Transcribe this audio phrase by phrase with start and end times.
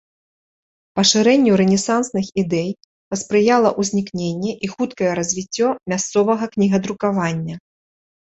[0.99, 2.69] Пашырэнню рэнесансных ідэй
[3.11, 7.55] паспрыяла ўзнікненне і хуткае развіццё мясцовага кнігадрукавання.